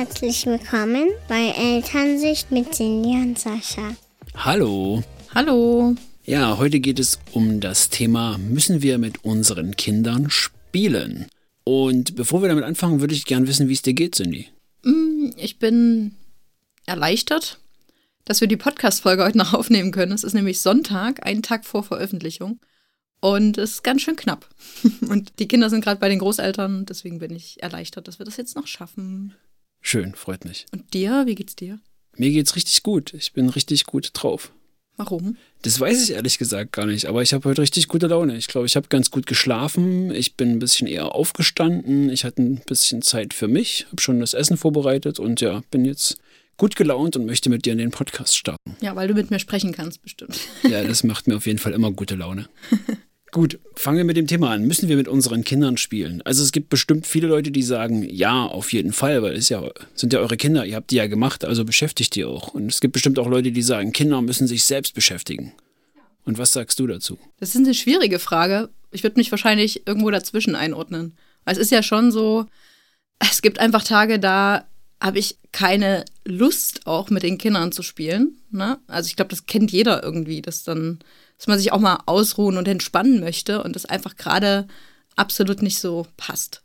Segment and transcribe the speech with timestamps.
[0.00, 3.94] Herzlich willkommen bei Elternsicht mit Cindy und Sascha.
[4.34, 5.02] Hallo.
[5.34, 5.94] Hallo.
[6.24, 11.26] Ja, heute geht es um das Thema, müssen wir mit unseren Kindern spielen?
[11.64, 14.48] Und bevor wir damit anfangen, würde ich gern wissen, wie es dir geht, Cindy.
[14.84, 16.14] Mm, Ich bin
[16.86, 17.58] erleichtert,
[18.24, 20.12] dass wir die Podcast-Folge heute noch aufnehmen können.
[20.12, 22.58] Es ist nämlich Sonntag, einen Tag vor Veröffentlichung.
[23.20, 24.48] Und es ist ganz schön knapp.
[25.10, 28.38] Und die Kinder sind gerade bei den Großeltern, deswegen bin ich erleichtert, dass wir das
[28.38, 29.34] jetzt noch schaffen.
[29.80, 30.66] Schön, freut mich.
[30.72, 31.80] Und dir, wie geht's dir?
[32.16, 33.14] Mir geht's richtig gut.
[33.14, 34.52] Ich bin richtig gut drauf.
[34.96, 35.38] Warum?
[35.62, 38.36] Das weiß ich ehrlich gesagt gar nicht, aber ich habe heute richtig gute Laune.
[38.36, 40.14] Ich glaube, ich habe ganz gut geschlafen.
[40.14, 42.10] Ich bin ein bisschen eher aufgestanden.
[42.10, 45.86] Ich hatte ein bisschen Zeit für mich, habe schon das Essen vorbereitet und ja, bin
[45.86, 46.18] jetzt
[46.58, 48.76] gut gelaunt und möchte mit dir in den Podcast starten.
[48.82, 50.38] Ja, weil du mit mir sprechen kannst, bestimmt.
[50.68, 52.50] Ja, das macht mir auf jeden Fall immer gute Laune.
[53.32, 54.66] Gut, fangen wir mit dem Thema an.
[54.66, 56.20] Müssen wir mit unseren Kindern spielen?
[56.22, 59.70] Also es gibt bestimmt viele Leute, die sagen, ja, auf jeden Fall, weil es ja
[59.94, 62.48] sind ja eure Kinder, ihr habt die ja gemacht, also beschäftigt die auch.
[62.48, 65.52] Und es gibt bestimmt auch Leute, die sagen, Kinder müssen sich selbst beschäftigen.
[66.24, 67.18] Und was sagst du dazu?
[67.38, 68.68] Das ist eine schwierige Frage.
[68.90, 71.16] Ich würde mich wahrscheinlich irgendwo dazwischen einordnen.
[71.44, 72.46] Es ist ja schon so,
[73.18, 74.66] es gibt einfach Tage, da
[75.00, 78.38] habe ich keine Lust, auch mit den Kindern zu spielen.
[78.50, 78.78] Ne?
[78.86, 80.98] Also ich glaube, das kennt jeder irgendwie, dass dann,
[81.40, 84.68] dass man sich auch mal ausruhen und entspannen möchte und das einfach gerade
[85.16, 86.62] absolut nicht so passt.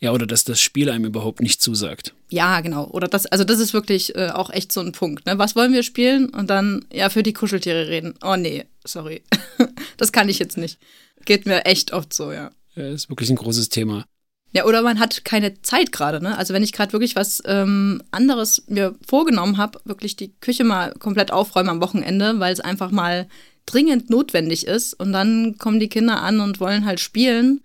[0.00, 2.12] Ja, oder dass das Spiel einem überhaupt nicht zusagt.
[2.28, 2.84] Ja, genau.
[2.88, 5.24] Oder das, also das ist wirklich äh, auch echt so ein Punkt.
[5.24, 5.38] Ne?
[5.38, 6.28] Was wollen wir spielen?
[6.28, 8.16] Und dann, ja, für die Kuscheltiere reden.
[8.22, 9.22] Oh nee, sorry.
[9.96, 10.78] das kann ich jetzt nicht.
[11.24, 12.50] Geht mir echt oft so, ja.
[12.76, 14.04] Ja, ist wirklich ein großes Thema.
[14.52, 16.36] Ja, oder man hat keine Zeit gerade, ne?
[16.36, 20.92] Also wenn ich gerade wirklich was ähm, anderes mir vorgenommen habe, wirklich die Küche mal
[20.98, 23.26] komplett aufräumen am Wochenende, weil es einfach mal
[23.68, 27.62] dringend notwendig ist und dann kommen die Kinder an und wollen halt spielen.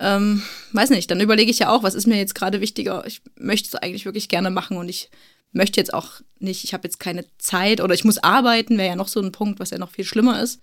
[0.00, 3.06] Ähm, weiß nicht, dann überlege ich ja auch, was ist mir jetzt gerade wichtiger.
[3.06, 5.10] Ich möchte es eigentlich wirklich gerne machen und ich
[5.52, 8.96] möchte jetzt auch nicht, ich habe jetzt keine Zeit oder ich muss arbeiten, wäre ja
[8.96, 10.60] noch so ein Punkt, was ja noch viel schlimmer ist.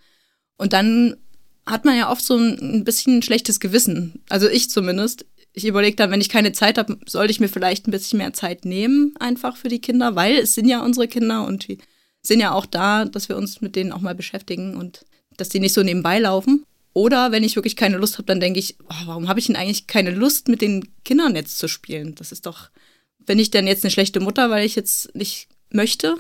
[0.58, 1.16] Und dann
[1.66, 4.22] hat man ja oft so ein, bisschen ein schlechtes Gewissen.
[4.30, 5.26] Also ich zumindest.
[5.54, 8.32] Ich überlege dann, wenn ich keine Zeit habe, sollte ich mir vielleicht ein bisschen mehr
[8.32, 11.78] Zeit nehmen, einfach für die Kinder, weil es sind ja unsere Kinder und wir
[12.22, 15.06] sind ja auch da, dass wir uns mit denen auch mal beschäftigen und
[15.38, 16.66] dass die nicht so nebenbei laufen.
[16.94, 19.56] Oder wenn ich wirklich keine Lust habe, dann denke ich, oh, warum habe ich denn
[19.56, 22.16] eigentlich keine Lust, mit den Kindern jetzt zu spielen?
[22.16, 22.70] Das ist doch,
[23.20, 26.18] bin ich denn jetzt eine schlechte Mutter, weil ich jetzt nicht möchte?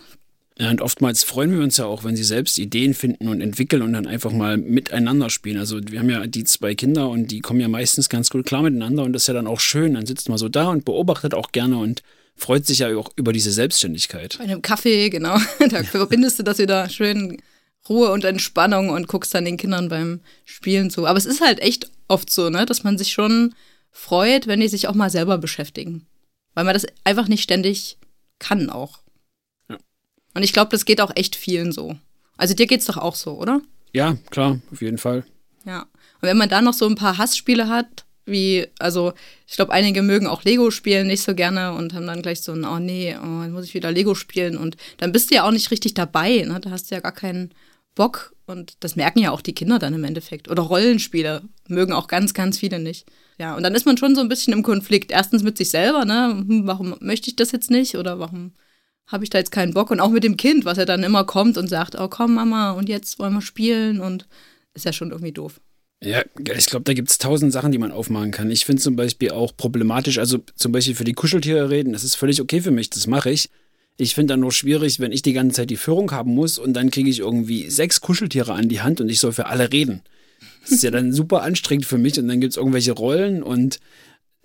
[0.57, 3.81] Ja, und oftmals freuen wir uns ja auch, wenn sie selbst Ideen finden und entwickeln
[3.81, 5.57] und dann einfach mal miteinander spielen.
[5.57, 8.61] Also wir haben ja die zwei Kinder und die kommen ja meistens ganz gut klar
[8.61, 9.95] miteinander und das ist ja dann auch schön.
[9.95, 12.03] Dann sitzt man so da und beobachtet auch gerne und
[12.41, 14.37] freut sich ja auch über diese Selbstständigkeit.
[14.39, 15.37] Bei einem Kaffee, genau.
[15.69, 17.41] Da verbindest du das wieder schön
[17.87, 21.05] Ruhe und Entspannung und guckst dann den Kindern beim Spielen zu.
[21.05, 23.53] Aber es ist halt echt oft so, ne, dass man sich schon
[23.91, 26.07] freut, wenn die sich auch mal selber beschäftigen.
[26.55, 27.97] Weil man das einfach nicht ständig
[28.39, 28.99] kann auch.
[29.69, 29.77] Ja.
[30.33, 31.97] Und ich glaube, das geht auch echt vielen so.
[32.37, 33.61] Also dir geht's doch auch so, oder?
[33.93, 35.25] Ja, klar, auf jeden Fall.
[35.65, 35.81] Ja.
[35.81, 39.13] Und wenn man da noch so ein paar Hassspiele hat, wie, also
[39.47, 42.53] ich glaube, einige mögen auch Lego spielen nicht so gerne und haben dann gleich so
[42.53, 45.43] ein, oh nee, oh, dann muss ich wieder Lego spielen und dann bist du ja
[45.43, 46.59] auch nicht richtig dabei, ne?
[46.59, 47.51] Da hast du ja gar keinen
[47.95, 50.49] Bock und das merken ja auch die Kinder dann im Endeffekt.
[50.49, 53.05] Oder Rollenspiele mögen auch ganz, ganz viele nicht.
[53.37, 55.11] Ja, und dann ist man schon so ein bisschen im Konflikt.
[55.11, 56.43] Erstens mit sich selber, ne?
[56.47, 58.53] Hm, Warum möchte ich das jetzt nicht oder warum
[59.07, 59.91] habe ich da jetzt keinen Bock?
[59.91, 62.71] Und auch mit dem Kind, was ja dann immer kommt und sagt, oh komm Mama
[62.71, 64.27] und jetzt wollen wir spielen und
[64.73, 65.59] ist ja schon irgendwie doof.
[66.03, 66.23] Ja,
[66.57, 68.49] ich glaube, da gibt es tausend Sachen, die man aufmachen kann.
[68.49, 72.15] Ich finde zum Beispiel auch problematisch, also zum Beispiel für die Kuscheltiere reden, das ist
[72.15, 73.49] völlig okay für mich, das mache ich.
[73.97, 76.73] Ich finde dann nur schwierig, wenn ich die ganze Zeit die Führung haben muss und
[76.73, 80.01] dann kriege ich irgendwie sechs Kuscheltiere an die Hand und ich soll für alle reden.
[80.61, 83.79] Das ist ja dann super anstrengend für mich und dann gibt es irgendwelche Rollen und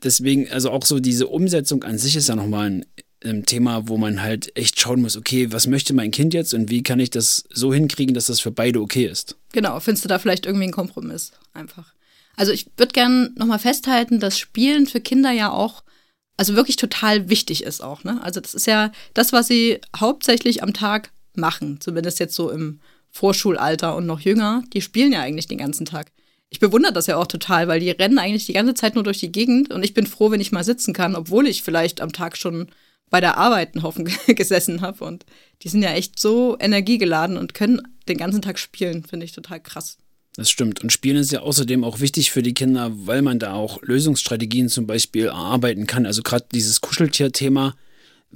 [0.05, 2.87] deswegen, also auch so diese Umsetzung an sich ist ja nochmal ein,
[3.27, 6.71] ein Thema, wo man halt echt schauen muss, okay, was möchte mein Kind jetzt und
[6.71, 9.37] wie kann ich das so hinkriegen, dass das für beide okay ist.
[9.53, 11.95] Genau, findest du da vielleicht irgendwie einen Kompromiss einfach?
[12.37, 15.83] Also ich würde gerne nochmal festhalten, dass Spielen für Kinder ja auch,
[16.37, 18.05] also wirklich total wichtig ist auch.
[18.05, 18.23] Ne?
[18.23, 22.81] Also das ist ja das, was sie hauptsächlich am Tag machen, zumindest jetzt so im
[23.11, 24.63] Vorschulalter und noch jünger.
[24.75, 26.13] Die spielen ja eigentlich den ganzen Tag.
[26.51, 29.19] Ich bewundere das ja auch total, weil die rennen eigentlich die ganze Zeit nur durch
[29.19, 32.13] die Gegend und ich bin froh, wenn ich mal sitzen kann, obwohl ich vielleicht am
[32.13, 32.69] Tag schon
[33.17, 35.03] bei der Arbeit einen Haufen gesessen habe.
[35.03, 35.25] Und
[35.63, 39.59] die sind ja echt so energiegeladen und können den ganzen Tag spielen, finde ich total
[39.59, 39.97] krass.
[40.35, 40.83] Das stimmt.
[40.83, 44.69] Und Spielen ist ja außerdem auch wichtig für die Kinder, weil man da auch Lösungsstrategien
[44.69, 46.05] zum Beispiel erarbeiten kann.
[46.05, 47.75] Also gerade dieses Kuscheltier-Thema,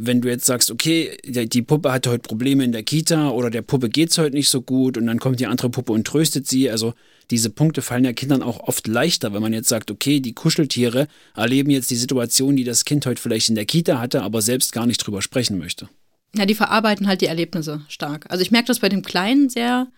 [0.02, 3.60] wenn du jetzt sagst, okay, die Puppe hatte heute Probleme in der Kita oder der
[3.60, 6.70] Puppe geht's heute nicht so gut und dann kommt die andere Puppe und tröstet sie.
[6.70, 6.94] Also
[7.30, 11.06] diese Punkte fallen ja Kindern auch oft leichter, wenn man jetzt sagt, okay, die Kuscheltiere
[11.36, 14.72] erleben jetzt die Situation, die das Kind heute vielleicht in der Kita hatte, aber selbst
[14.72, 15.90] gar nicht drüber sprechen möchte.
[16.34, 18.24] Ja, die verarbeiten halt die Erlebnisse stark.
[18.30, 19.88] Also ich merke das bei dem Kleinen sehr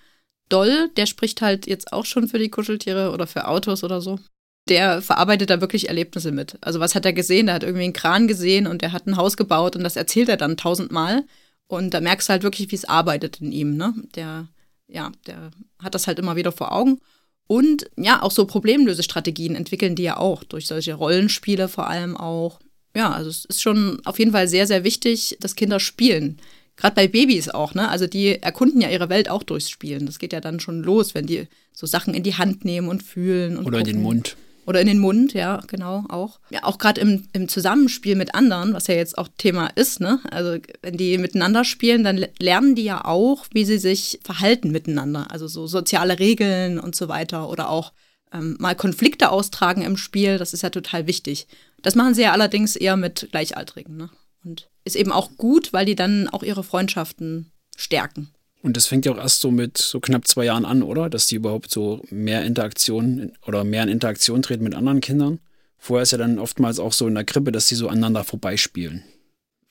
[0.49, 0.91] doll.
[0.97, 4.19] Der spricht halt jetzt auch schon für die Kuscheltiere oder für Autos oder so
[4.69, 6.57] der verarbeitet da wirklich Erlebnisse mit.
[6.61, 7.47] Also was hat er gesehen?
[7.47, 10.29] Der hat irgendwie einen Kran gesehen und der hat ein Haus gebaut und das erzählt
[10.29, 11.25] er dann tausendmal.
[11.67, 13.77] Und da merkst du halt wirklich, wie es arbeitet in ihm.
[13.77, 13.95] Ne?
[14.15, 14.49] Der,
[14.89, 16.99] ja, der hat das halt immer wieder vor Augen.
[17.47, 22.61] Und ja, auch so Problemlösestrategien entwickeln die ja auch, durch solche Rollenspiele vor allem auch.
[22.95, 26.39] Ja, also es ist schon auf jeden Fall sehr, sehr wichtig, dass Kinder spielen.
[26.77, 27.89] Gerade bei Babys auch, ne?
[27.89, 30.07] Also die erkunden ja ihre Welt auch durchs Spielen.
[30.07, 33.03] Das geht ja dann schon los, wenn die so Sachen in die Hand nehmen und
[33.03, 33.57] fühlen.
[33.57, 33.91] Und Oder gucken.
[33.91, 34.37] in den Mund.
[34.65, 36.39] Oder in den Mund, ja, genau, auch.
[36.51, 40.21] Ja, auch gerade im, im Zusammenspiel mit anderen, was ja jetzt auch Thema ist, ne?
[40.31, 45.31] Also, wenn die miteinander spielen, dann lernen die ja auch, wie sie sich verhalten miteinander.
[45.31, 47.49] Also so soziale Regeln und so weiter.
[47.49, 47.93] Oder auch
[48.33, 51.47] ähm, mal Konflikte austragen im Spiel, das ist ja total wichtig.
[51.83, 54.11] Das machen sie ja allerdings eher mit Gleichaltrigen, ne?
[54.45, 58.33] Und ist eben auch gut, weil die dann auch ihre Freundschaften stärken.
[58.63, 61.11] Und das fängt ja auch erst so mit so knapp zwei Jahren an, oder?
[61.11, 65.41] Dass die überhaupt so mehr Interaktion oder mehr in Interaktion treten mit anderen Kindern.
[65.79, 69.03] Vorher ist ja dann oftmals auch so in der Krippe, dass die so aneinander vorbeispielen.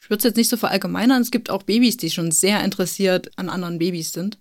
[0.01, 1.21] Ich würde es jetzt nicht so verallgemeinern.
[1.21, 4.37] Es gibt auch Babys, die schon sehr interessiert an anderen Babys sind.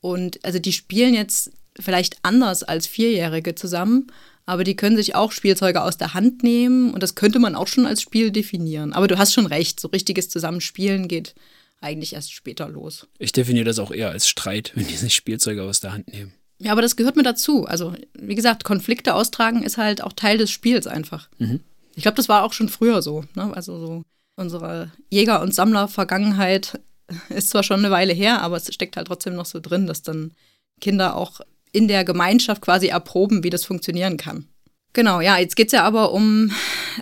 [0.00, 1.50] Und also die spielen jetzt
[1.80, 4.08] vielleicht anders als Vierjährige zusammen,
[4.44, 7.68] aber die können sich auch Spielzeuge aus der Hand nehmen und das könnte man auch
[7.68, 8.92] schon als Spiel definieren.
[8.92, 11.34] Aber du hast schon recht, so richtiges Zusammenspielen geht
[11.80, 13.06] eigentlich erst später los.
[13.18, 16.32] Ich definiere das auch eher als Streit, wenn die sich Spielzeuge aus der Hand nehmen.
[16.58, 17.66] Ja, aber das gehört mir dazu.
[17.66, 21.28] Also, wie gesagt, Konflikte austragen ist halt auch Teil des Spiels einfach.
[21.38, 21.60] Mhm.
[21.94, 23.24] Ich glaube, das war auch schon früher so.
[23.34, 23.52] Ne?
[23.54, 24.02] Also, so
[24.36, 26.80] unsere Jäger- und Sammler-Vergangenheit
[27.28, 30.02] ist zwar schon eine Weile her, aber es steckt halt trotzdem noch so drin, dass
[30.02, 30.32] dann
[30.80, 31.40] Kinder auch
[31.72, 34.46] in der Gemeinschaft quasi erproben, wie das funktionieren kann.
[34.92, 36.50] Genau, ja, jetzt geht es ja aber um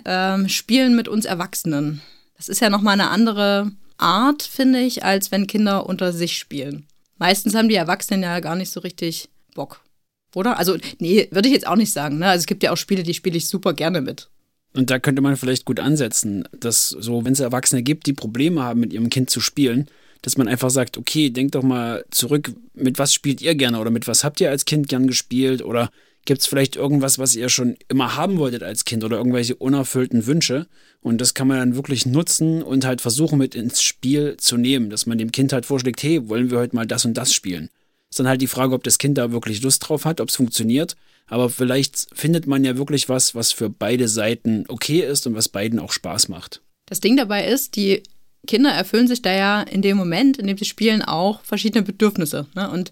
[0.05, 2.01] ähm, Spielen mit uns Erwachsenen.
[2.35, 6.85] Das ist ja nochmal eine andere Art, finde ich, als wenn Kinder unter sich spielen.
[7.17, 9.81] Meistens haben die Erwachsenen ja gar nicht so richtig Bock.
[10.35, 10.57] Oder?
[10.57, 12.19] Also, nee, würde ich jetzt auch nicht sagen.
[12.19, 12.27] Ne?
[12.27, 14.29] Also es gibt ja auch Spiele, die spiele ich super gerne mit.
[14.73, 18.61] Und da könnte man vielleicht gut ansetzen, dass so, wenn es Erwachsene gibt, die Probleme
[18.61, 19.87] haben, mit ihrem Kind zu spielen,
[20.21, 23.89] dass man einfach sagt, okay, denkt doch mal zurück, mit was spielt ihr gerne oder
[23.89, 25.89] mit was habt ihr als Kind gern gespielt oder
[26.27, 30.25] Gibt es vielleicht irgendwas, was ihr schon immer haben wolltet als Kind oder irgendwelche unerfüllten
[30.25, 30.67] Wünsche?
[30.99, 34.89] Und das kann man dann wirklich nutzen und halt versuchen mit ins Spiel zu nehmen,
[34.89, 37.69] dass man dem Kind halt vorschlägt, hey, wollen wir heute mal das und das spielen?
[38.09, 40.35] Ist dann halt die Frage, ob das Kind da wirklich Lust drauf hat, ob es
[40.35, 40.97] funktioniert.
[41.27, 45.47] Aber vielleicht findet man ja wirklich was, was für beide Seiten okay ist und was
[45.47, 46.61] beiden auch Spaß macht.
[46.87, 48.03] Das Ding dabei ist, die
[48.47, 52.47] Kinder erfüllen sich da ja in dem Moment, in dem sie spielen, auch verschiedene Bedürfnisse.
[52.53, 52.69] Ne?
[52.69, 52.91] Und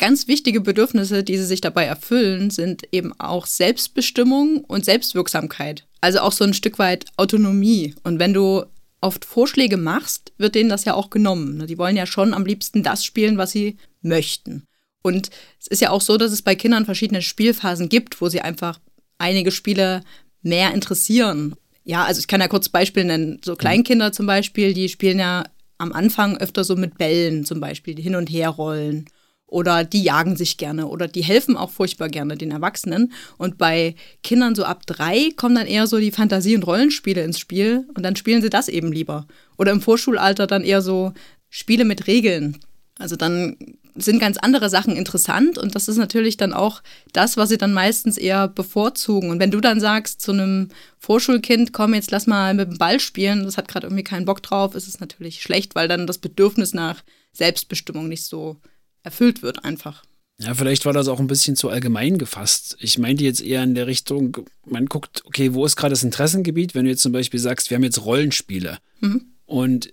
[0.00, 5.86] Ganz wichtige Bedürfnisse, die sie sich dabei erfüllen, sind eben auch Selbstbestimmung und Selbstwirksamkeit.
[6.00, 7.94] Also auch so ein Stück weit Autonomie.
[8.02, 8.64] Und wenn du
[9.02, 11.66] oft Vorschläge machst, wird denen das ja auch genommen.
[11.66, 14.64] Die wollen ja schon am liebsten das spielen, was sie möchten.
[15.02, 15.28] Und
[15.60, 18.80] es ist ja auch so, dass es bei Kindern verschiedene Spielphasen gibt, wo sie einfach
[19.18, 20.02] einige Spiele
[20.40, 21.56] mehr interessieren.
[21.84, 23.38] Ja, also ich kann ja kurz Beispiel nennen.
[23.44, 25.44] So Kleinkinder zum Beispiel, die spielen ja
[25.76, 29.04] am Anfang öfter so mit Bällen zum Beispiel, die hin und her rollen
[29.50, 33.12] oder die jagen sich gerne oder die helfen auch furchtbar gerne den Erwachsenen.
[33.36, 37.38] Und bei Kindern so ab drei kommen dann eher so die Fantasie- und Rollenspiele ins
[37.38, 39.26] Spiel und dann spielen sie das eben lieber.
[39.58, 41.12] Oder im Vorschulalter dann eher so
[41.48, 42.58] Spiele mit Regeln.
[42.98, 43.56] Also dann
[43.96, 46.82] sind ganz andere Sachen interessant und das ist natürlich dann auch
[47.12, 49.30] das, was sie dann meistens eher bevorzugen.
[49.30, 53.00] Und wenn du dann sagst zu einem Vorschulkind, komm, jetzt lass mal mit dem Ball
[53.00, 56.18] spielen, das hat gerade irgendwie keinen Bock drauf, ist es natürlich schlecht, weil dann das
[56.18, 58.58] Bedürfnis nach Selbstbestimmung nicht so
[59.02, 60.04] erfüllt wird einfach.
[60.40, 62.76] Ja, vielleicht war das auch ein bisschen zu allgemein gefasst.
[62.80, 66.74] Ich meinte jetzt eher in der Richtung, man guckt, okay, wo ist gerade das Interessengebiet,
[66.74, 68.78] wenn du jetzt zum Beispiel sagst, wir haben jetzt Rollenspiele.
[69.00, 69.26] Mhm.
[69.44, 69.92] Und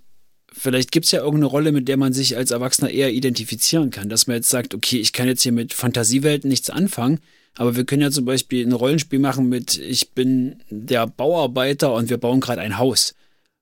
[0.50, 4.08] vielleicht gibt es ja irgendeine Rolle, mit der man sich als Erwachsener eher identifizieren kann.
[4.08, 7.20] Dass man jetzt sagt, okay, ich kann jetzt hier mit Fantasiewelten nichts anfangen,
[7.54, 12.08] aber wir können ja zum Beispiel ein Rollenspiel machen mit, ich bin der Bauarbeiter und
[12.08, 13.14] wir bauen gerade ein Haus,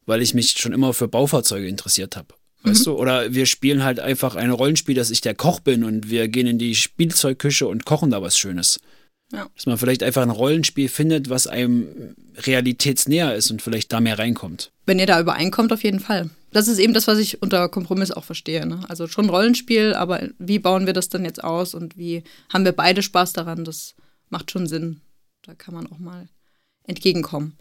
[0.05, 2.35] weil ich mich schon immer für Baufahrzeuge interessiert habe.
[2.67, 2.85] Weißt mhm.
[2.85, 2.93] du?
[2.99, 6.47] Oder wir spielen halt einfach ein Rollenspiel, dass ich der Koch bin und wir gehen
[6.47, 8.81] in die Spielzeugküche und kochen da was Schönes.
[9.33, 9.49] Ja.
[9.55, 14.19] Dass man vielleicht einfach ein Rollenspiel findet, was einem realitätsnäher ist und vielleicht da mehr
[14.19, 14.73] reinkommt.
[14.85, 16.31] Wenn ihr da übereinkommt, auf jeden Fall.
[16.53, 18.67] Das ist eben das, was ich unter Kompromiss auch verstehe.
[18.67, 18.81] Ne?
[18.89, 22.73] Also schon Rollenspiel, aber wie bauen wir das dann jetzt aus und wie haben wir
[22.73, 23.65] beide Spaß daran?
[23.65, 23.95] Das
[24.29, 25.01] macht schon Sinn.
[25.43, 26.29] Da kann man auch mal
[26.85, 27.59] entgegenkommen.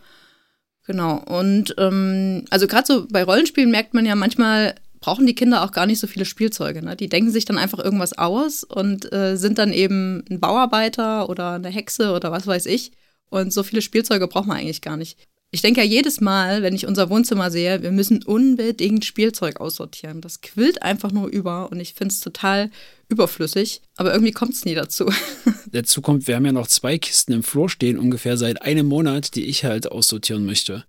[0.86, 1.18] Genau.
[1.18, 5.72] Und ähm, also gerade so bei Rollenspielen merkt man ja manchmal, brauchen die Kinder auch
[5.72, 6.84] gar nicht so viele Spielzeuge.
[6.84, 6.96] Ne?
[6.96, 11.52] Die denken sich dann einfach irgendwas aus und äh, sind dann eben ein Bauarbeiter oder
[11.52, 12.92] eine Hexe oder was weiß ich.
[13.30, 15.20] Und so viele Spielzeuge braucht man eigentlich gar nicht.
[15.52, 20.22] Ich denke ja jedes Mal, wenn ich unser Wohnzimmer sehe, wir müssen unbedingt Spielzeug aussortieren.
[20.22, 22.72] Das quillt einfach nur über und ich finde es total
[23.08, 25.06] überflüssig, aber irgendwie kommt es nie dazu.
[25.72, 29.36] Dazu kommt, wir haben ja noch zwei Kisten im Flur stehen, ungefähr seit einem Monat,
[29.36, 30.84] die ich halt aussortieren möchte.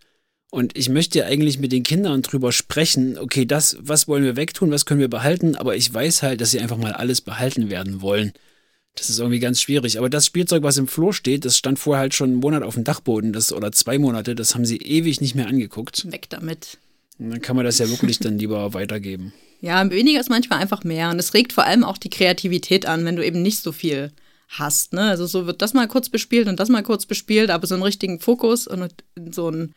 [0.56, 4.36] Und ich möchte ja eigentlich mit den Kindern drüber sprechen, okay, das, was wollen wir
[4.36, 7.68] wegtun, was können wir behalten, aber ich weiß halt, dass sie einfach mal alles behalten
[7.68, 8.32] werden wollen.
[8.94, 9.98] Das ist irgendwie ganz schwierig.
[9.98, 12.72] Aber das Spielzeug, was im Flur steht, das stand vorher halt schon einen Monat auf
[12.72, 16.10] dem Dachboden, das, oder zwei Monate, das haben sie ewig nicht mehr angeguckt.
[16.10, 16.78] Weg damit.
[17.18, 19.34] Und dann kann man das ja wirklich dann lieber weitergeben.
[19.60, 21.10] Ja, weniger ist manchmal einfach mehr.
[21.10, 24.10] Und es regt vor allem auch die Kreativität an, wenn du eben nicht so viel
[24.48, 24.94] hast.
[24.94, 25.02] Ne?
[25.02, 27.82] Also so wird das mal kurz bespielt und das mal kurz bespielt, aber so einen
[27.82, 28.94] richtigen Fokus und
[29.32, 29.75] so einen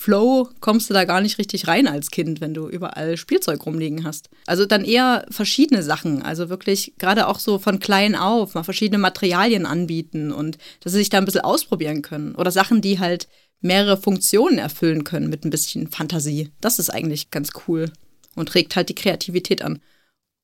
[0.00, 4.04] Flow kommst du da gar nicht richtig rein als Kind, wenn du überall Spielzeug rumliegen
[4.04, 4.30] hast.
[4.46, 8.98] Also dann eher verschiedene Sachen, also wirklich gerade auch so von klein auf mal verschiedene
[8.98, 12.36] Materialien anbieten und dass sie sich da ein bisschen ausprobieren können.
[12.36, 13.26] Oder Sachen, die halt
[13.60, 16.52] mehrere Funktionen erfüllen können mit ein bisschen Fantasie.
[16.60, 17.90] Das ist eigentlich ganz cool
[18.36, 19.80] und regt halt die Kreativität an.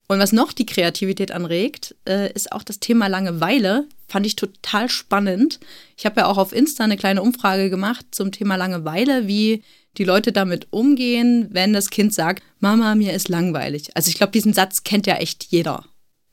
[0.07, 3.87] Und was noch die Kreativität anregt, äh, ist auch das Thema Langeweile.
[4.07, 5.61] Fand ich total spannend.
[5.97, 9.63] Ich habe ja auch auf Insta eine kleine Umfrage gemacht zum Thema Langeweile, wie
[9.97, 13.97] die Leute damit umgehen, wenn das Kind sagt, Mama, mir ist langweilig.
[13.97, 15.85] Also ich glaube, diesen Satz kennt ja echt jeder.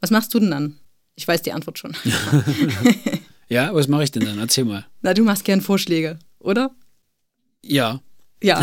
[0.01, 0.77] Was machst du denn dann?
[1.15, 1.95] Ich weiß die Antwort schon.
[3.47, 4.39] ja, was mache ich denn dann?
[4.39, 4.85] Erzähl mal.
[5.01, 6.71] Na, du machst gern Vorschläge, oder?
[7.63, 8.01] Ja,
[8.41, 8.61] ja.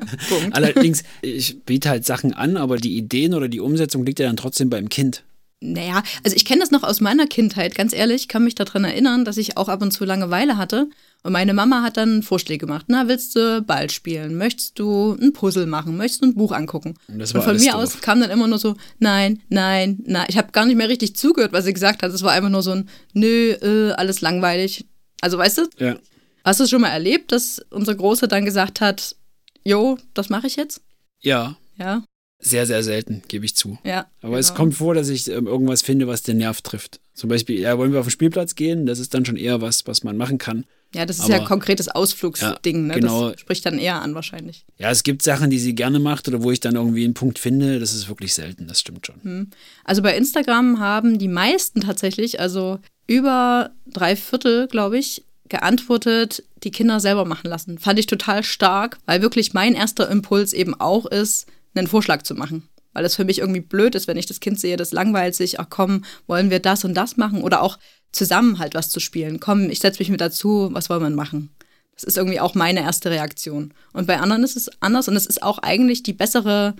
[0.52, 4.36] Allerdings, ich biete halt Sachen an, aber die Ideen oder die Umsetzung liegt ja dann
[4.36, 5.24] trotzdem beim Kind.
[5.62, 9.24] Naja, also ich kenne das noch aus meiner Kindheit, ganz ehrlich, kann mich daran erinnern,
[9.24, 10.88] dass ich auch ab und zu Langeweile hatte.
[11.22, 12.86] Und meine Mama hat dann Vorschläge gemacht.
[12.88, 14.36] Na, willst du Ball spielen?
[14.36, 15.96] Möchtest du ein Puzzle machen?
[15.96, 16.94] Möchtest du ein Buch angucken?
[17.06, 17.80] Und, und von mir doof.
[17.80, 20.26] aus kam dann immer nur so, nein, nein, nein.
[20.28, 22.10] Ich habe gar nicht mehr richtig zugehört, was sie gesagt hat.
[22.10, 24.84] Es war einfach nur so ein, nö, äh, alles langweilig.
[25.20, 25.62] Also weißt du?
[25.78, 25.96] Ja.
[26.44, 29.16] Hast du schon mal erlebt, dass unsere Große dann gesagt hat,
[29.64, 30.82] jo, das mache ich jetzt?
[31.20, 31.56] Ja.
[31.76, 32.04] Ja.
[32.44, 33.78] Sehr, sehr selten, gebe ich zu.
[33.84, 34.06] Ja.
[34.20, 34.36] Aber genau.
[34.38, 36.98] es kommt vor, dass ich ähm, irgendwas finde, was den Nerv trifft.
[37.14, 38.84] Zum Beispiel, ja, wollen wir auf den Spielplatz gehen?
[38.84, 40.64] Das ist dann schon eher was, was man machen kann.
[40.94, 43.00] Ja, das ist Aber, ja ein konkretes Ausflugsding, ja, ne?
[43.00, 43.30] Genau.
[43.30, 44.66] Das spricht dann eher an wahrscheinlich.
[44.76, 47.38] Ja, es gibt Sachen, die sie gerne macht oder wo ich dann irgendwie einen Punkt
[47.38, 47.78] finde.
[47.78, 49.22] Das ist wirklich selten, das stimmt schon.
[49.22, 49.50] Hm.
[49.84, 56.72] Also bei Instagram haben die meisten tatsächlich, also über drei Viertel, glaube ich, geantwortet, die
[56.72, 57.78] Kinder selber machen lassen.
[57.78, 62.34] Fand ich total stark, weil wirklich mein erster Impuls eben auch ist, einen Vorschlag zu
[62.34, 62.68] machen.
[62.94, 65.60] Weil es für mich irgendwie blöd ist, wenn ich das Kind sehe, das langweilt sich,
[65.60, 67.42] ach komm, wollen wir das und das machen?
[67.42, 67.78] Oder auch
[68.12, 69.40] zusammen halt was zu spielen.
[69.40, 71.50] Komm, ich setze mich mit dazu, was wollen wir machen?
[71.94, 73.74] Das ist irgendwie auch meine erste Reaktion.
[73.92, 76.74] Und bei anderen ist es anders und es ist auch eigentlich die bessere,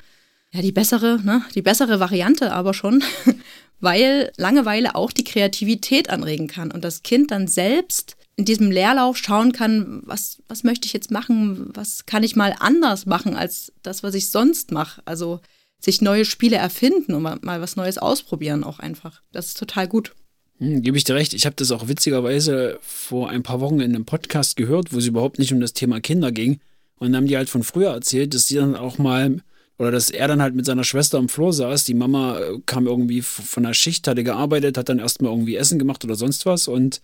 [0.51, 3.05] ja, die bessere, ne, die bessere Variante aber schon,
[3.81, 9.17] weil Langeweile auch die Kreativität anregen kann und das Kind dann selbst in diesem Leerlauf
[9.19, 13.73] schauen kann, was, was möchte ich jetzt machen, was kann ich mal anders machen als
[13.85, 15.01] das, was ich sonst mache.
[15.05, 15.39] Also
[15.79, 19.23] sich neue Spiele erfinden und mal, was Neues ausprobieren auch einfach.
[19.31, 20.13] Das ist total gut.
[20.59, 21.35] Hm, Gebe ich dir recht.
[21.35, 25.07] Ich habe das auch witzigerweise vor ein paar Wochen in einem Podcast gehört, wo es
[25.07, 26.59] überhaupt nicht um das Thema Kinder ging.
[26.97, 29.37] Und dann haben die halt von früher erzählt, dass sie dann auch mal,
[29.79, 31.85] oder dass er dann halt mit seiner Schwester am Flur saß.
[31.85, 35.79] Die Mama äh, kam irgendwie von der Schicht, hatte gearbeitet, hat dann erstmal irgendwie Essen
[35.79, 37.01] gemacht oder sonst was und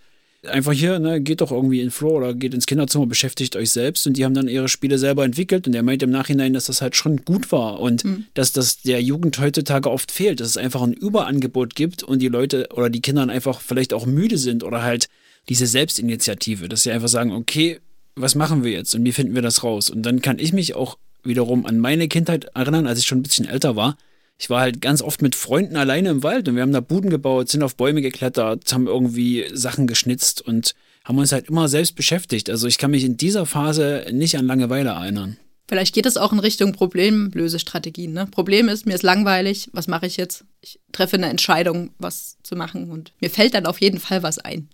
[0.47, 3.71] einfach hier, ne, geht doch irgendwie in den Flur oder geht ins Kinderzimmer, beschäftigt euch
[3.71, 6.65] selbst und die haben dann ihre Spiele selber entwickelt und er meint im Nachhinein, dass
[6.65, 8.25] das halt schon gut war und mhm.
[8.33, 12.29] dass das der Jugend heutzutage oft fehlt, dass es einfach ein Überangebot gibt und die
[12.29, 15.09] Leute oder die Kinder einfach vielleicht auch müde sind oder halt
[15.49, 17.79] diese Selbstinitiative, dass sie einfach sagen, okay,
[18.15, 19.89] was machen wir jetzt und wie finden wir das raus?
[19.89, 23.23] Und dann kann ich mich auch wiederum an meine Kindheit erinnern, als ich schon ein
[23.23, 23.97] bisschen älter war,
[24.39, 27.09] ich war halt ganz oft mit Freunden alleine im Wald und wir haben da Buden
[27.09, 31.95] gebaut, sind auf Bäume geklettert, haben irgendwie Sachen geschnitzt und haben uns halt immer selbst
[31.95, 32.49] beschäftigt.
[32.49, 35.37] Also ich kann mich in dieser Phase nicht an Langeweile erinnern.
[35.67, 38.13] Vielleicht geht es auch in Richtung Problemlösestrategien.
[38.13, 38.27] Ne?
[38.27, 40.45] Problem ist, mir ist langweilig, was mache ich jetzt?
[40.61, 44.39] Ich treffe eine Entscheidung, was zu machen und mir fällt dann auf jeden Fall was
[44.39, 44.69] ein.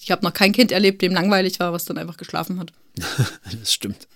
[0.00, 2.72] Ich habe noch kein Kind erlebt, dem langweilig war, was dann einfach geschlafen hat.
[3.60, 4.08] das stimmt.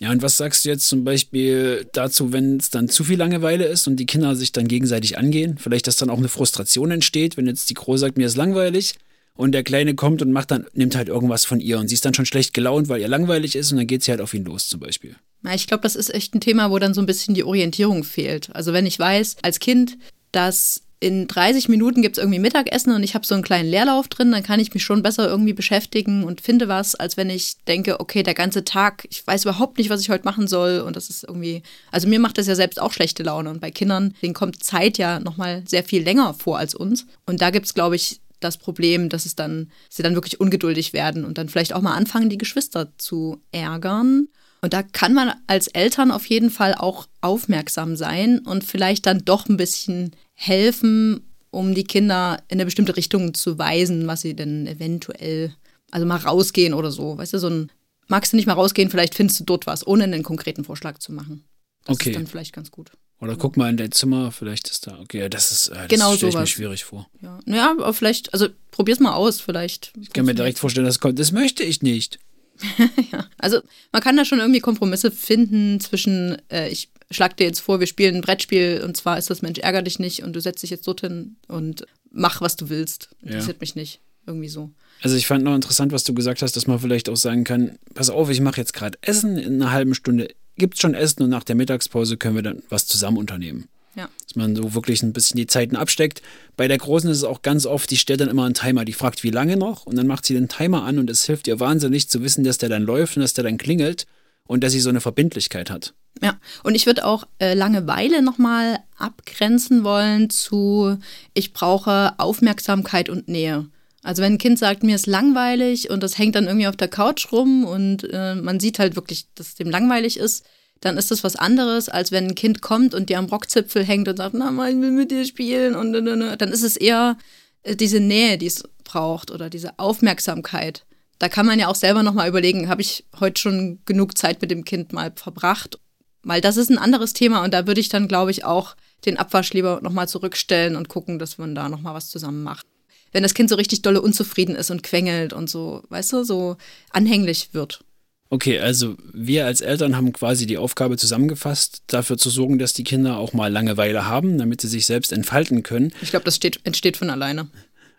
[0.00, 0.10] Ja.
[0.10, 3.86] und was sagst du jetzt zum Beispiel dazu, wenn es dann zu viel Langeweile ist
[3.86, 5.58] und die Kinder sich dann gegenseitig angehen?
[5.58, 8.94] Vielleicht, dass dann auch eine Frustration entsteht, wenn jetzt die Große sagt, mir ist langweilig
[9.34, 12.04] und der Kleine kommt und macht dann, nimmt halt irgendwas von ihr und sie ist
[12.04, 14.44] dann schon schlecht gelaunt, weil ihr langweilig ist und dann geht sie halt auf ihn
[14.44, 15.16] los zum Beispiel.
[15.54, 18.54] Ich glaube, das ist echt ein Thema, wo dann so ein bisschen die Orientierung fehlt.
[18.54, 19.96] Also wenn ich weiß, als Kind,
[20.32, 24.08] dass in 30 Minuten gibt es irgendwie Mittagessen und ich habe so einen kleinen Leerlauf
[24.08, 27.56] drin, dann kann ich mich schon besser irgendwie beschäftigen und finde was, als wenn ich
[27.66, 30.96] denke, okay, der ganze Tag, ich weiß überhaupt nicht, was ich heute machen soll und
[30.96, 34.14] das ist irgendwie, also mir macht das ja selbst auch schlechte Laune und bei Kindern,
[34.20, 37.72] denen kommt Zeit ja nochmal sehr viel länger vor als uns und da gibt es,
[37.72, 41.72] glaube ich, das Problem, dass es dann, sie dann wirklich ungeduldig werden und dann vielleicht
[41.72, 44.28] auch mal anfangen, die Geschwister zu ärgern.
[44.62, 49.24] Und da kann man als Eltern auf jeden Fall auch aufmerksam sein und vielleicht dann
[49.24, 51.20] doch ein bisschen helfen,
[51.50, 55.54] um die Kinder in eine bestimmte Richtung zu weisen, was sie denn eventuell,
[55.90, 57.18] also mal rausgehen oder so.
[57.18, 57.70] Weißt du, so ein,
[58.08, 61.12] magst du nicht mal rausgehen, vielleicht findest du dort was, ohne einen konkreten Vorschlag zu
[61.12, 61.44] machen.
[61.84, 62.10] Das okay.
[62.10, 62.90] ist dann vielleicht ganz gut.
[63.20, 66.14] Oder guck mal in dein Zimmer, vielleicht ist da, okay, das ist, äh, das Genau
[66.14, 67.06] stelle ich mir schwierig vor.
[67.20, 69.92] Ja, naja, aber vielleicht, also probier's mal aus, vielleicht.
[70.00, 72.18] Ich kann mir direkt vorstellen, das kommt, das möchte ich nicht.
[73.12, 73.60] Ja, also
[73.92, 77.86] man kann da schon irgendwie Kompromisse finden zwischen, äh, ich schlag dir jetzt vor, wir
[77.86, 80.70] spielen ein Brettspiel und zwar ist das Mensch, ärger dich nicht und du setzt dich
[80.70, 83.10] jetzt dorthin und mach, was du willst.
[83.22, 84.00] Interessiert mich nicht.
[84.26, 84.70] Irgendwie so.
[85.02, 87.78] Also ich fand noch interessant, was du gesagt hast, dass man vielleicht auch sagen kann,
[87.94, 91.30] pass auf, ich mache jetzt gerade Essen, in einer halben Stunde gibt's schon Essen und
[91.30, 93.68] nach der Mittagspause können wir dann was zusammen unternehmen.
[93.96, 94.08] Ja.
[94.24, 96.22] Dass man so wirklich ein bisschen die Zeiten absteckt.
[96.56, 98.92] Bei der Großen ist es auch ganz oft, die stellt dann immer einen Timer, die
[98.92, 101.58] fragt, wie lange noch und dann macht sie den Timer an und es hilft ihr
[101.58, 104.06] wahnsinnig zu wissen, dass der dann läuft und dass der dann klingelt
[104.46, 105.94] und dass sie so eine Verbindlichkeit hat.
[106.22, 110.98] Ja, und ich würde auch äh, Langeweile nochmal abgrenzen wollen zu,
[111.34, 113.68] ich brauche Aufmerksamkeit und Nähe.
[114.02, 116.88] Also wenn ein Kind sagt, mir ist langweilig und das hängt dann irgendwie auf der
[116.88, 120.44] Couch rum und äh, man sieht halt wirklich, dass es dem langweilig ist,
[120.80, 124.08] dann ist das was anderes, als wenn ein Kind kommt und dir am Rockzipfel hängt
[124.08, 125.92] und sagt, na, mal, ich will mit dir spielen und.
[125.92, 127.18] dann ist es eher
[127.62, 130.84] äh, diese Nähe, die es braucht oder diese Aufmerksamkeit.
[131.18, 134.50] Da kann man ja auch selber nochmal überlegen, habe ich heute schon genug Zeit mit
[134.50, 135.78] dem Kind mal verbracht?
[136.22, 139.18] Weil das ist ein anderes Thema und da würde ich dann, glaube ich, auch den
[139.18, 142.66] Abwasch lieber nochmal zurückstellen und gucken, dass man da nochmal was zusammen macht.
[143.12, 146.56] Wenn das Kind so richtig dolle unzufrieden ist und quengelt und so, weißt du, so
[146.90, 147.84] anhänglich wird.
[148.32, 152.84] Okay, also wir als Eltern haben quasi die Aufgabe zusammengefasst, dafür zu sorgen, dass die
[152.84, 155.92] Kinder auch mal Langeweile haben, damit sie sich selbst entfalten können.
[156.00, 157.48] Ich glaube, das steht, entsteht von alleine.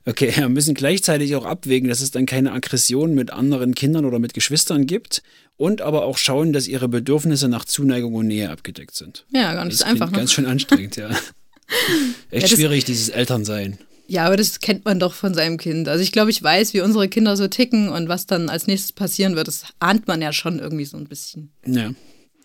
[0.06, 4.20] Okay, wir müssen gleichzeitig auch abwägen, dass es dann keine Aggression mit anderen Kindern oder
[4.20, 5.22] mit Geschwistern gibt
[5.58, 9.26] und aber auch schauen, dass ihre Bedürfnisse nach Zuneigung und Nähe abgedeckt sind.
[9.34, 10.12] Ja, gar nicht Das klingt einfach.
[10.14, 10.18] Ne?
[10.18, 11.10] ganz schön anstrengend, ja.
[12.32, 13.78] Echt das- schwierig, dieses Elternsein.
[14.08, 15.88] Ja, aber das kennt man doch von seinem Kind.
[15.88, 18.92] Also ich glaube, ich weiß, wie unsere Kinder so ticken und was dann als nächstes
[18.92, 19.48] passieren wird.
[19.48, 21.52] Das ahnt man ja schon irgendwie so ein bisschen.
[21.66, 21.92] Ja.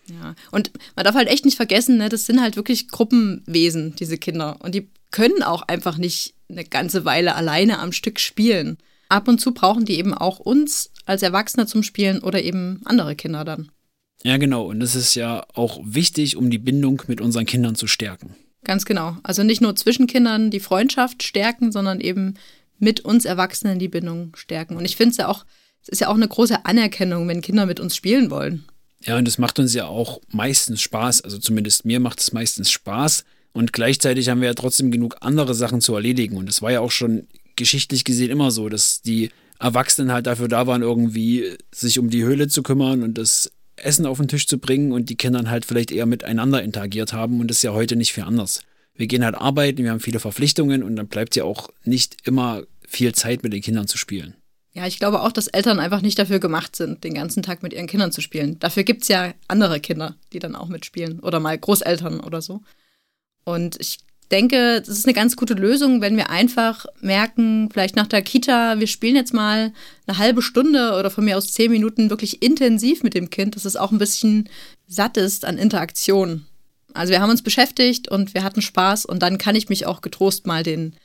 [0.09, 0.35] Ja.
[0.51, 4.57] Und man darf halt echt nicht vergessen, ne, das sind halt wirklich Gruppenwesen, diese Kinder.
[4.61, 8.77] Und die können auch einfach nicht eine ganze Weile alleine am Stück spielen.
[9.09, 13.15] Ab und zu brauchen die eben auch uns als Erwachsene zum Spielen oder eben andere
[13.15, 13.69] Kinder dann.
[14.23, 14.65] Ja, genau.
[14.65, 18.35] Und das ist ja auch wichtig, um die Bindung mit unseren Kindern zu stärken.
[18.67, 19.15] Ganz genau.
[19.23, 22.33] Also nicht nur zwischen Kindern die Freundschaft stärken, sondern eben
[22.79, 24.75] mit uns Erwachsenen die Bindung stärken.
[24.75, 25.45] Und ich finde es ja auch,
[25.81, 28.65] es ist ja auch eine große Anerkennung, wenn Kinder mit uns spielen wollen.
[28.99, 31.21] Ja, und es macht uns ja auch meistens Spaß.
[31.21, 33.23] Also zumindest mir macht es meistens Spaß.
[33.53, 36.35] Und gleichzeitig haben wir ja trotzdem genug andere Sachen zu erledigen.
[36.35, 37.25] Und es war ja auch schon
[37.55, 42.23] geschichtlich gesehen immer so, dass die Erwachsenen halt dafür da waren, irgendwie sich um die
[42.23, 45.65] Höhle zu kümmern und das Essen auf den Tisch zu bringen und die Kinder halt
[45.65, 47.39] vielleicht eher miteinander interagiert haben.
[47.39, 48.61] Und das ist ja heute nicht viel anders.
[48.95, 52.63] Wir gehen halt arbeiten, wir haben viele Verpflichtungen und dann bleibt ja auch nicht immer
[52.87, 54.35] viel Zeit mit den Kindern zu spielen.
[54.73, 57.73] Ja, ich glaube auch, dass Eltern einfach nicht dafür gemacht sind, den ganzen Tag mit
[57.73, 58.59] ihren Kindern zu spielen.
[58.59, 62.61] Dafür gibt es ja andere Kinder, die dann auch mitspielen oder mal Großeltern oder so.
[63.43, 68.07] Und ich denke, das ist eine ganz gute Lösung, wenn wir einfach merken, vielleicht nach
[68.07, 69.73] der Kita, wir spielen jetzt mal
[70.05, 73.65] eine halbe Stunde oder von mir aus zehn Minuten wirklich intensiv mit dem Kind, dass
[73.65, 74.49] es auch ein bisschen
[74.87, 76.45] satt ist an Interaktion.
[76.93, 80.01] Also wir haben uns beschäftigt und wir hatten Spaß und dann kann ich mich auch
[80.01, 80.95] getrost mal den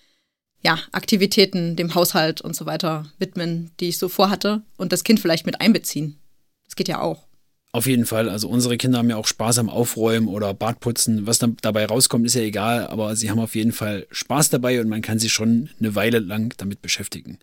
[0.64, 5.20] ja, Aktivitäten, dem Haushalt und so weiter widmen, die ich so vorhatte und das Kind
[5.20, 6.18] vielleicht mit einbeziehen.
[6.64, 7.26] Das geht ja auch.
[7.74, 8.28] Auf jeden Fall.
[8.28, 11.26] Also unsere Kinder haben ja auch Spaß am Aufräumen oder Badputzen.
[11.26, 14.80] Was dann dabei rauskommt, ist ja egal, aber sie haben auf jeden Fall Spaß dabei
[14.80, 17.38] und man kann sie schon eine Weile lang damit beschäftigen.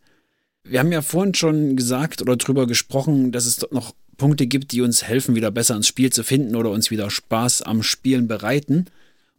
[0.63, 4.71] Wir haben ja vorhin schon gesagt oder drüber gesprochen, dass es dort noch Punkte gibt,
[4.71, 8.27] die uns helfen, wieder besser ins Spiel zu finden oder uns wieder Spaß am Spielen
[8.27, 8.85] bereiten.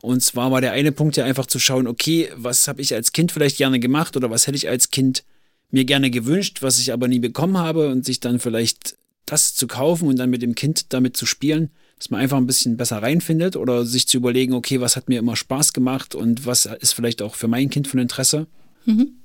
[0.03, 3.12] Und zwar war der eine Punkt ja einfach zu schauen, okay, was habe ich als
[3.12, 5.22] Kind vielleicht gerne gemacht oder was hätte ich als Kind
[5.70, 9.66] mir gerne gewünscht, was ich aber nie bekommen habe und sich dann vielleicht das zu
[9.66, 13.02] kaufen und dann mit dem Kind damit zu spielen, dass man einfach ein bisschen besser
[13.02, 16.94] reinfindet oder sich zu überlegen, okay, was hat mir immer Spaß gemacht und was ist
[16.94, 18.46] vielleicht auch für mein Kind von Interesse.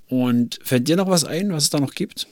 [0.08, 2.28] Und fällt dir noch was ein, was es da noch gibt?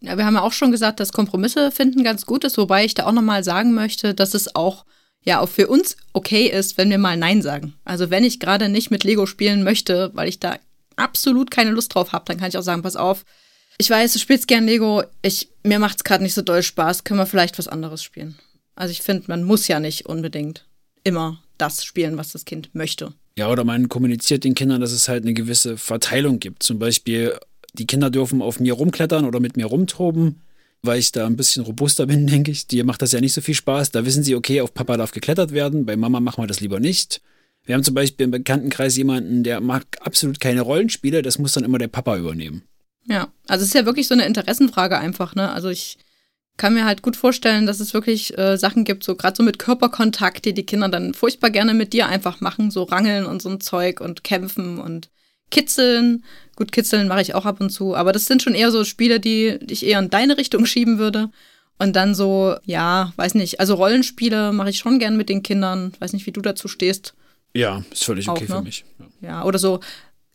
[0.00, 2.94] Ja, wir haben ja auch schon gesagt, dass Kompromisse finden ganz gut ist, wobei ich
[2.94, 4.84] da auch nochmal sagen möchte, dass es auch
[5.22, 7.74] ja auch für uns okay ist, wenn wir mal Nein sagen.
[7.84, 10.58] Also wenn ich gerade nicht mit Lego spielen möchte, weil ich da
[10.96, 13.24] absolut keine Lust drauf habe, dann kann ich auch sagen, pass auf,
[13.78, 17.04] ich weiß, du spielst gern Lego, ich, mir macht es gerade nicht so doll Spaß,
[17.04, 18.36] können wir vielleicht was anderes spielen.
[18.76, 20.66] Also ich finde, man muss ja nicht unbedingt
[21.02, 23.12] immer das spielen, was das Kind möchte.
[23.36, 26.62] Ja, oder man kommuniziert den Kindern, dass es halt eine gewisse Verteilung gibt.
[26.62, 27.38] Zum Beispiel,
[27.74, 30.40] die Kinder dürfen auf mir rumklettern oder mit mir rumtoben,
[30.82, 32.66] weil ich da ein bisschen robuster bin, denke ich.
[32.66, 33.90] Dir macht das ja nicht so viel Spaß.
[33.90, 36.78] Da wissen sie, okay, auf Papa darf geklettert werden, bei Mama machen wir das lieber
[36.78, 37.20] nicht.
[37.64, 41.64] Wir haben zum Beispiel im Bekanntenkreis jemanden, der mag absolut keine Rollenspiele, das muss dann
[41.64, 42.62] immer der Papa übernehmen.
[43.06, 45.50] Ja, also es ist ja wirklich so eine Interessenfrage einfach, ne?
[45.50, 45.98] Also ich
[46.56, 49.58] kann mir halt gut vorstellen, dass es wirklich äh, Sachen gibt, so gerade so mit
[49.58, 53.48] Körperkontakt, die die Kinder dann furchtbar gerne mit dir einfach machen, so rangeln und so
[53.48, 55.10] ein Zeug und kämpfen und
[55.50, 56.24] kitzeln.
[56.56, 59.20] Gut, kitzeln mache ich auch ab und zu, aber das sind schon eher so Spiele,
[59.20, 61.30] die, die ich eher in deine Richtung schieben würde.
[61.76, 65.92] Und dann so, ja, weiß nicht, also Rollenspiele mache ich schon gern mit den Kindern.
[65.98, 67.14] Weiß nicht, wie du dazu stehst.
[67.52, 68.56] Ja, ist völlig okay Auch, ne?
[68.56, 68.84] für mich.
[68.98, 69.28] Ja.
[69.28, 69.80] Ja, oder so,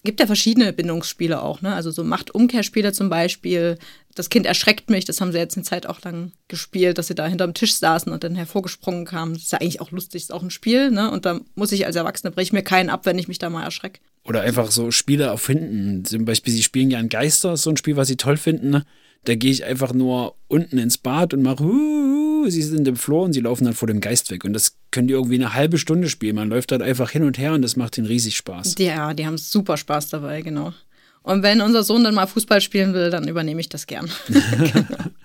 [0.03, 1.73] gibt ja verschiedene Bindungsspiele auch, ne?
[1.73, 3.77] Also so Machtumkehrspiele zum Beispiel.
[4.15, 7.15] Das Kind erschreckt mich, das haben sie jetzt eine Zeit auch lang gespielt, dass sie
[7.15, 9.33] da hinterm Tisch saßen und dann hervorgesprungen kamen.
[9.33, 11.12] Das ist ja eigentlich auch lustig, ist auch ein Spiel, ne?
[11.12, 13.49] Und da muss ich als Erwachsene breche ich mir keinen ab, wenn ich mich da
[13.49, 13.99] mal erschrecke.
[14.23, 16.05] Oder einfach so Spiele erfinden.
[16.05, 18.83] Zum Beispiel, sie spielen ja an Geister, so ein Spiel, was sie toll finden.
[19.25, 23.23] Da gehe ich einfach nur unten ins Bad und mache, "Huhu", sie sind im Flur
[23.23, 24.45] und sie laufen dann vor dem Geist weg.
[24.45, 26.36] Und das können die irgendwie eine halbe Stunde spielen.
[26.36, 28.75] Man läuft dann einfach hin und her und das macht ihnen riesig Spaß.
[28.79, 30.73] Ja, die haben super Spaß dabei, genau.
[31.21, 34.10] Und wenn unser Sohn dann mal Fußball spielen will, dann übernehme ich das gern.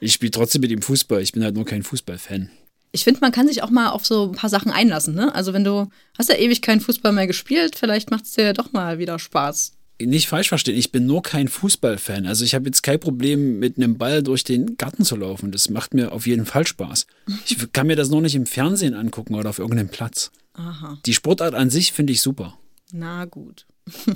[0.00, 2.50] Ich spiele trotzdem mit ihm Fußball, ich bin halt nur kein Fußballfan.
[2.92, 5.32] Ich finde, man kann sich auch mal auf so ein paar Sachen einlassen, ne?
[5.34, 8.52] Also wenn du hast ja ewig keinen Fußball mehr gespielt, vielleicht macht es dir ja
[8.52, 9.72] doch mal wieder Spaß.
[10.00, 12.26] Nicht falsch verstehen, ich bin nur kein Fußballfan.
[12.26, 15.52] Also ich habe jetzt kein Problem, mit einem Ball durch den Garten zu laufen.
[15.52, 17.06] Das macht mir auf jeden Fall Spaß.
[17.46, 20.30] Ich kann mir das nur nicht im Fernsehen angucken oder auf irgendeinem Platz.
[20.54, 20.98] Aha.
[21.06, 22.58] Die Sportart an sich finde ich super.
[22.92, 23.66] Na gut.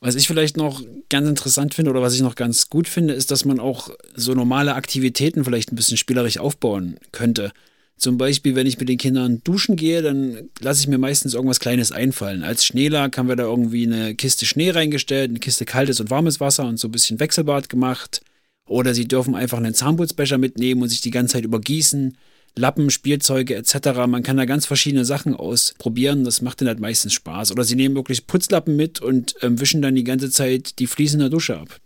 [0.00, 3.30] Was ich vielleicht noch ganz interessant finde oder was ich noch ganz gut finde, ist,
[3.30, 7.52] dass man auch so normale Aktivitäten vielleicht ein bisschen spielerisch aufbauen könnte.
[7.96, 11.60] Zum Beispiel, wenn ich mit den Kindern duschen gehe, dann lasse ich mir meistens irgendwas
[11.60, 12.42] Kleines einfallen.
[12.42, 16.40] Als Schneelag haben wir da irgendwie eine Kiste Schnee reingestellt, eine Kiste kaltes und warmes
[16.40, 18.22] Wasser und so ein bisschen Wechselbad gemacht.
[18.66, 22.16] Oder sie dürfen einfach einen Zahnputzbecher mitnehmen und sich die ganze Zeit übergießen.
[22.56, 24.06] Lappen, Spielzeuge etc.
[24.06, 26.24] Man kann da ganz verschiedene Sachen ausprobieren.
[26.24, 27.52] Das macht dann halt meistens Spaß.
[27.52, 31.20] Oder sie nehmen wirklich Putzlappen mit und ähm, wischen dann die ganze Zeit die Fliesen
[31.20, 31.80] der Dusche ab.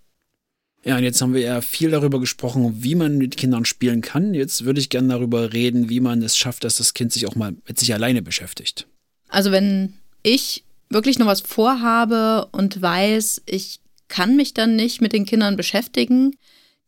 [0.87, 4.35] Ja, und jetzt haben wir ja viel darüber gesprochen, wie man mit Kindern spielen kann.
[4.35, 7.35] Jetzt würde ich gerne darüber reden, wie man es schafft, dass das Kind sich auch
[7.35, 8.87] mal mit sich alleine beschäftigt.
[9.29, 15.13] Also wenn ich wirklich noch was vorhabe und weiß, ich kann mich dann nicht mit
[15.13, 16.37] den Kindern beschäftigen,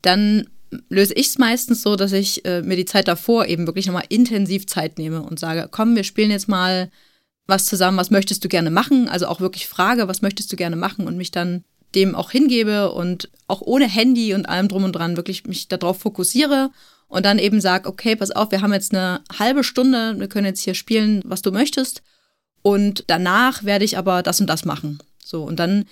[0.00, 0.48] dann
[0.88, 4.04] löse ich es meistens so, dass ich äh, mir die Zeit davor eben wirklich nochmal
[4.11, 6.88] intensiv Zeit nehme und sage, komm, wir spielen jetzt mal
[7.48, 9.08] was zusammen, was möchtest du gerne machen?
[9.08, 12.92] Also auch wirklich frage, was möchtest du gerne machen und mich dann dem auch hingebe
[12.92, 16.70] und auch ohne Handy und allem drum und dran wirklich mich darauf fokussiere
[17.09, 20.46] und dann eben sage, okay, pass auf, wir haben jetzt eine halbe Stunde, wir können
[20.46, 22.03] jetzt hier spielen, was du möchtest
[22.62, 24.98] und danach werde ich aber das und das machen.
[25.24, 25.87] So, und dann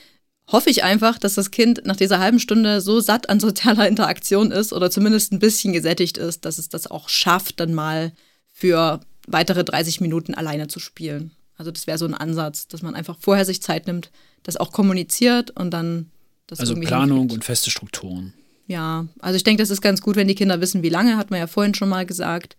[0.48, 4.52] hoffe ich einfach, dass das Kind nach dieser halben Stunde so satt an sozialer Interaktion
[4.52, 8.12] ist oder zumindest ein bisschen gesättigt ist, dass es das auch schafft, dann mal
[8.52, 11.32] für weitere 30 Minuten alleine zu spielen.
[11.56, 14.10] Also das wäre so ein Ansatz, dass man einfach vorher sich Zeit nimmt,
[14.42, 16.10] das auch kommuniziert und dann
[16.46, 17.34] das Also irgendwie Planung hinkriegt.
[17.34, 18.34] und feste Strukturen.
[18.66, 21.30] Ja, also ich denke, das ist ganz gut, wenn die Kinder wissen, wie lange, hat
[21.30, 22.56] man ja vorhin schon mal gesagt.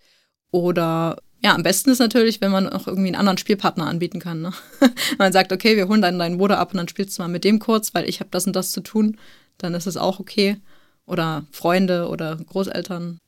[0.52, 4.42] Oder ja, am besten ist natürlich, wenn man auch irgendwie einen anderen Spielpartner anbieten kann.
[4.42, 4.54] Ne?
[5.18, 7.44] man sagt, okay, wir holen dann deinen Bruder ab und dann spielst du mal mit
[7.44, 9.18] dem kurz, weil ich habe das und das zu tun.
[9.58, 10.58] Dann ist es auch okay.
[11.06, 13.20] Oder Freunde oder Großeltern.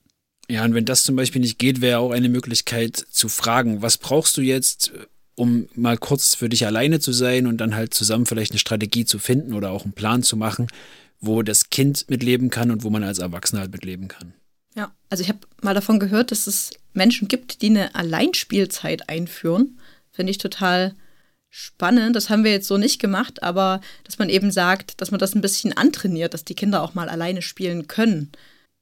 [0.49, 3.97] Ja, und wenn das zum Beispiel nicht geht, wäre auch eine Möglichkeit zu fragen, was
[3.97, 4.91] brauchst du jetzt,
[5.39, 9.05] um mal kurz für dich alleine zu sein und dann halt zusammen vielleicht eine Strategie
[9.05, 10.67] zu finden oder auch einen Plan zu machen,
[11.21, 14.33] wo das Kind mitleben kann und wo man als Erwachsener halt mitleben kann.
[14.75, 19.79] Ja, also ich habe mal davon gehört, dass es Menschen gibt, die eine Alleinspielzeit einführen.
[20.11, 20.93] Finde ich total
[21.49, 22.17] spannend.
[22.17, 25.35] Das haben wir jetzt so nicht gemacht, aber dass man eben sagt, dass man das
[25.35, 28.29] ein bisschen antrainiert, dass die Kinder auch mal alleine spielen können.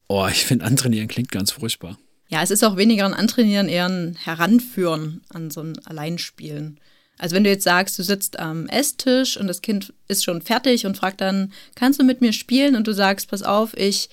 [0.08, 2.00] Oh, ich finde antrainieren klingt ganz furchtbar.
[2.30, 6.80] Ja, es ist auch weniger ein Antrainieren, eher ein Heranführen an so ein Alleinspielen.
[7.18, 10.86] Also wenn du jetzt sagst, du sitzt am Esstisch und das Kind ist schon fertig
[10.86, 12.76] und fragt dann, kannst du mit mir spielen?
[12.76, 14.10] Und du sagst, pass auf, ich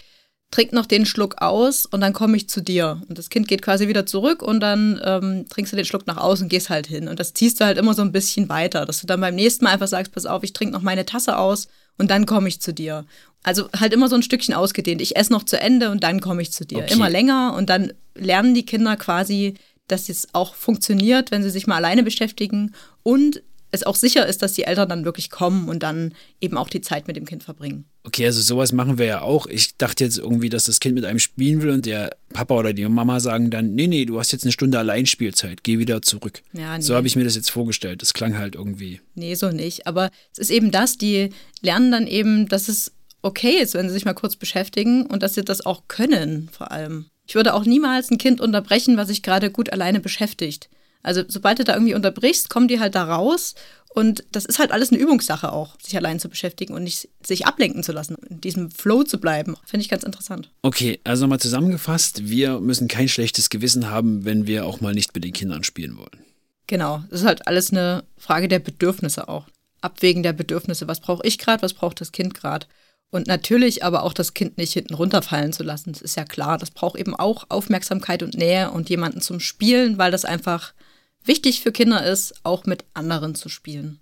[0.50, 3.03] trink noch den Schluck aus und dann komme ich zu dir.
[3.09, 6.16] Und das Kind geht quasi wieder zurück und dann ähm, trinkst du den Schluck nach
[6.16, 7.09] außen und gehst halt hin.
[7.09, 9.64] Und das ziehst du halt immer so ein bisschen weiter, dass du dann beim nächsten
[9.64, 12.61] Mal einfach sagst, pass auf, ich trinke noch meine Tasse aus und dann komme ich
[12.61, 13.04] zu dir.
[13.42, 15.02] Also halt immer so ein Stückchen ausgedehnt.
[15.02, 16.78] Ich esse noch zu Ende und dann komme ich zu dir.
[16.78, 16.94] Okay.
[16.94, 19.54] Immer länger und dann lernen die Kinder quasi
[19.88, 23.42] dass es auch funktioniert, wenn sie sich mal alleine beschäftigen und
[23.74, 26.80] es auch sicher ist, dass die Eltern dann wirklich kommen und dann eben auch die
[26.80, 27.84] Zeit mit dem Kind verbringen.
[28.04, 29.46] Okay, also sowas machen wir ja auch.
[29.46, 32.72] Ich dachte jetzt irgendwie, dass das Kind mit einem spielen will und der Papa oder
[32.72, 36.42] die Mama sagen dann, nee, nee, du hast jetzt eine Stunde Alleinspielzeit, geh wieder zurück.
[36.52, 36.82] Ja, nee.
[36.82, 38.02] So habe ich mir das jetzt vorgestellt.
[38.02, 39.00] Das klang halt irgendwie.
[39.14, 39.87] Nee, so nicht.
[39.87, 41.30] Aber es ist eben das, die
[41.62, 45.34] lernen dann eben, dass es okay ist, wenn sie sich mal kurz beschäftigen und dass
[45.34, 47.06] sie das auch können, vor allem.
[47.26, 50.68] Ich würde auch niemals ein Kind unterbrechen, was sich gerade gut alleine beschäftigt.
[51.05, 53.55] Also sobald du da irgendwie unterbrichst, kommen die halt da raus.
[53.95, 57.47] Und das ist halt alles eine Übungssache auch, sich allein zu beschäftigen und nicht sich
[57.47, 59.55] ablenken zu lassen, in diesem Flow zu bleiben.
[59.64, 60.51] Finde ich ganz interessant.
[60.62, 65.14] Okay, also nochmal zusammengefasst, wir müssen kein schlechtes Gewissen haben, wenn wir auch mal nicht
[65.14, 66.25] mit den Kindern spielen wollen.
[66.67, 69.47] Genau, das ist halt alles eine Frage der Bedürfnisse auch.
[69.81, 72.67] Abwägen der Bedürfnisse, was brauche ich gerade, was braucht das Kind gerade.
[73.11, 75.93] Und natürlich aber auch das Kind nicht hinten runterfallen zu lassen.
[75.93, 76.59] Das ist ja klar.
[76.59, 80.75] Das braucht eben auch Aufmerksamkeit und Nähe und jemanden zum Spielen, weil das einfach
[81.24, 84.00] wichtig für Kinder ist, auch mit anderen zu spielen.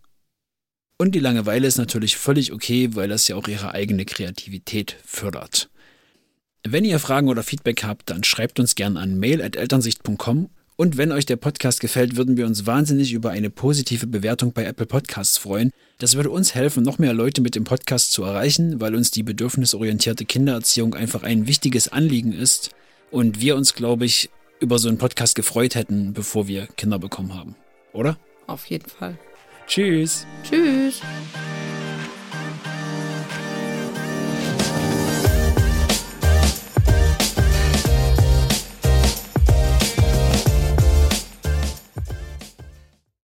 [0.98, 5.68] Und die Langeweile ist natürlich völlig okay, weil das ja auch ihre eigene Kreativität fördert.
[6.64, 11.26] Wenn ihr Fragen oder Feedback habt, dann schreibt uns gerne an mail.elternsicht.com und wenn euch
[11.26, 15.70] der Podcast gefällt, würden wir uns wahnsinnig über eine positive Bewertung bei Apple Podcasts freuen.
[15.98, 19.22] Das würde uns helfen, noch mehr Leute mit dem Podcast zu erreichen, weil uns die
[19.22, 22.70] bedürfnisorientierte Kindererziehung einfach ein wichtiges Anliegen ist
[23.11, 24.30] und wir uns, glaube ich,
[24.62, 27.57] über so einen Podcast gefreut hätten, bevor wir Kinder bekommen haben.
[27.92, 28.16] Oder?
[28.46, 29.18] Auf jeden Fall.
[29.66, 30.27] Tschüss.
[30.44, 31.03] Tschüss.